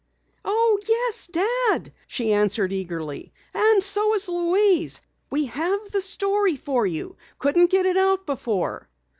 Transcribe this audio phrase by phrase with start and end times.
[0.43, 3.31] "Oh, yes, Dad!" she answered eagerly.
[3.53, 4.99] "And so is Louise!
[5.29, 8.89] We have the story for you couldn't get it out before."